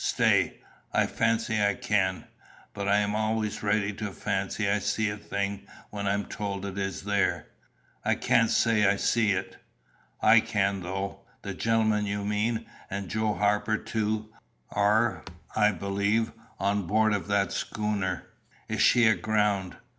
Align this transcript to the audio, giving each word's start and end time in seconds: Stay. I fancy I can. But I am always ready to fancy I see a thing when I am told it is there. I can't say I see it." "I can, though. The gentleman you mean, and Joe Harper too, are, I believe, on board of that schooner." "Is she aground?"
Stay. 0.03 0.57
I 0.93 1.05
fancy 1.05 1.61
I 1.63 1.75
can. 1.75 2.25
But 2.73 2.87
I 2.87 2.97
am 3.01 3.13
always 3.15 3.61
ready 3.61 3.93
to 3.93 4.11
fancy 4.11 4.67
I 4.67 4.79
see 4.79 5.11
a 5.11 5.15
thing 5.15 5.67
when 5.91 6.07
I 6.07 6.15
am 6.15 6.25
told 6.25 6.65
it 6.65 6.75
is 6.79 7.03
there. 7.03 7.49
I 8.03 8.15
can't 8.15 8.49
say 8.49 8.87
I 8.87 8.95
see 8.95 9.33
it." 9.33 9.57
"I 10.19 10.39
can, 10.39 10.81
though. 10.81 11.19
The 11.43 11.53
gentleman 11.53 12.07
you 12.07 12.25
mean, 12.25 12.65
and 12.89 13.09
Joe 13.09 13.35
Harper 13.35 13.77
too, 13.77 14.33
are, 14.71 15.23
I 15.55 15.71
believe, 15.71 16.31
on 16.59 16.87
board 16.87 17.13
of 17.13 17.27
that 17.27 17.51
schooner." 17.51 18.25
"Is 18.67 18.81
she 18.81 19.05
aground?" 19.05 19.77